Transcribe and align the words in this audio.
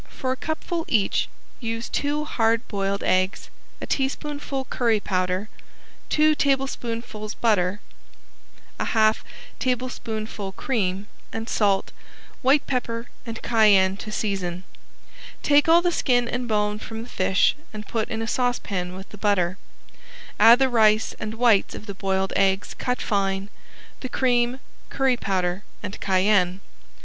For 0.09 0.31
a 0.31 0.35
cupful 0.35 0.83
each 0.87 1.29
use 1.59 1.87
two 1.87 2.25
hard 2.25 2.67
boiled 2.67 3.03
eggs, 3.03 3.51
a 3.79 3.85
teaspoonful 3.85 4.65
curry 4.71 4.99
powder, 4.99 5.47
two 6.09 6.33
tablespoonfuls 6.33 7.35
butter, 7.35 7.81
a 8.79 8.85
half 8.97 9.23
tablespoonful 9.59 10.53
cream, 10.53 11.05
and 11.31 11.47
salt, 11.47 11.91
white 12.41 12.65
pepper 12.65 13.09
and 13.27 13.39
cayenne 13.43 13.95
to 13.97 14.11
season. 14.11 14.63
Take 15.43 15.69
all 15.69 15.83
the 15.83 15.91
skin 15.91 16.27
and 16.27 16.47
bone 16.47 16.79
from 16.79 17.03
the 17.03 17.07
fish 17.07 17.55
and 17.71 17.85
put 17.87 18.09
in 18.09 18.23
a 18.23 18.27
saucepan 18.27 18.95
with 18.95 19.09
the 19.09 19.19
butter. 19.19 19.59
Add 20.39 20.57
the 20.57 20.67
rice 20.67 21.13
and 21.19 21.35
whites 21.35 21.75
of 21.75 21.85
the 21.85 21.93
boiled 21.93 22.33
eggs 22.35 22.73
cut 22.73 22.99
fine, 23.03 23.51
the 23.99 24.09
cream, 24.09 24.61
curry 24.89 25.15
powder 25.15 25.63
and 25.83 26.01
cayenne. 26.01 26.59